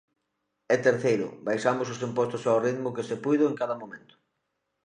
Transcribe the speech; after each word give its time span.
E, 0.73 0.75
terceiro, 0.87 1.27
baixamos 1.47 1.87
os 1.93 2.03
impostos 2.07 2.43
ao 2.45 2.61
ritmo 2.65 2.93
que 2.95 3.07
se 3.09 3.15
puido 3.23 3.43
en 3.47 3.55
cada 3.61 3.79
momento. 3.81 4.13